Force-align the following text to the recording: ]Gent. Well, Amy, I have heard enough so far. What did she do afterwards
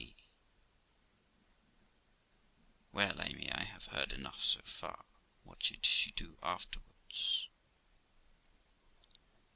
]Gent. 0.01 0.13
Well, 2.91 3.21
Amy, 3.21 3.51
I 3.51 3.61
have 3.65 3.85
heard 3.85 4.11
enough 4.11 4.43
so 4.43 4.59
far. 4.65 5.05
What 5.43 5.59
did 5.59 5.85
she 5.85 6.09
do 6.13 6.39
afterwards 6.41 7.47